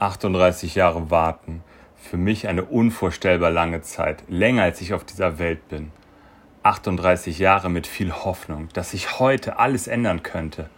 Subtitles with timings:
[0.00, 1.64] 38 Jahre warten.
[1.96, 5.90] Für mich eine unvorstellbar lange Zeit, länger als ich auf dieser Welt bin.
[6.62, 10.70] 38 Jahre mit viel Hoffnung, dass sich heute alles ändern könnte.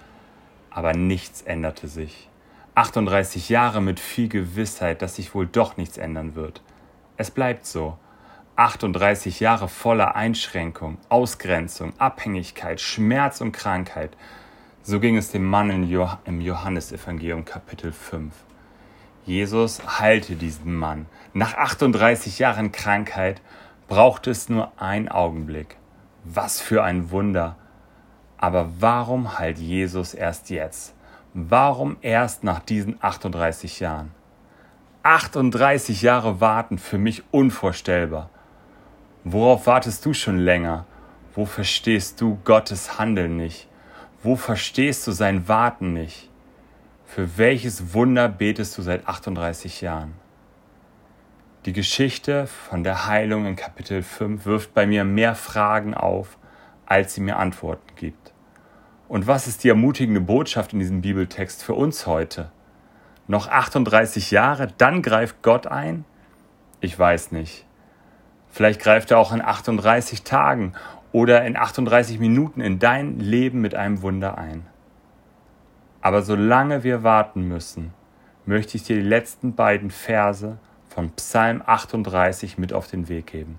[0.70, 2.30] Aber nichts änderte sich.
[2.76, 6.62] 38 Jahre mit viel Gewissheit, dass sich wohl doch nichts ändern wird.
[7.18, 7.98] Es bleibt so.
[8.56, 14.16] 38 Jahre voller Einschränkung, Ausgrenzung, Abhängigkeit, Schmerz und Krankheit.
[14.82, 15.68] So ging es dem Mann
[16.24, 18.32] im Johannesevangelium Kapitel 5.
[19.26, 21.06] Jesus heilte diesen Mann.
[21.34, 23.42] Nach 38 Jahren Krankheit
[23.86, 25.76] brauchte es nur einen Augenblick.
[26.24, 27.56] Was für ein Wunder.
[28.38, 30.94] Aber warum heilt Jesus erst jetzt?
[31.34, 34.12] Warum erst nach diesen 38 Jahren?
[35.02, 38.30] 38 Jahre warten für mich unvorstellbar.
[39.24, 40.86] Worauf wartest du schon länger?
[41.34, 43.68] Wo verstehst du Gottes Handeln nicht?
[44.22, 46.29] Wo verstehst du sein Warten nicht?
[47.12, 50.14] Für welches Wunder betest du seit 38 Jahren?
[51.64, 56.38] Die Geschichte von der Heilung in Kapitel 5 wirft bei mir mehr Fragen auf,
[56.86, 58.32] als sie mir Antworten gibt.
[59.08, 62.52] Und was ist die ermutigende Botschaft in diesem Bibeltext für uns heute?
[63.26, 66.04] Noch 38 Jahre, dann greift Gott ein?
[66.80, 67.66] Ich weiß nicht.
[68.52, 70.74] Vielleicht greift er auch in 38 Tagen
[71.10, 74.64] oder in 38 Minuten in dein Leben mit einem Wunder ein.
[76.00, 77.92] Aber solange wir warten müssen,
[78.46, 83.58] möchte ich dir die letzten beiden Verse von Psalm 38 mit auf den Weg geben.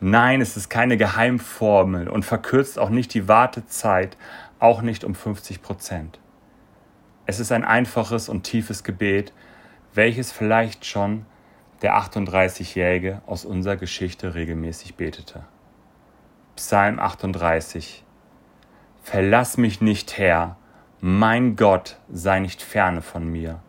[0.00, 4.16] Nein, es ist keine Geheimformel und verkürzt auch nicht die Wartezeit,
[4.58, 6.18] auch nicht um 50 Prozent.
[7.26, 9.32] Es ist ein einfaches und tiefes Gebet,
[9.94, 11.26] welches vielleicht schon
[11.82, 15.44] der 38-Jährige aus unserer Geschichte regelmäßig betete.
[16.56, 18.04] Psalm 38
[19.02, 20.56] Verlass mich nicht, Herr,
[21.00, 23.60] mein Gott, sei nicht ferne von mir.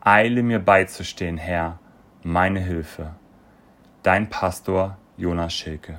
[0.00, 1.78] Eile mir beizustehen, Herr,
[2.22, 3.14] meine Hilfe.
[4.02, 5.98] Dein Pastor Jonas Schilke.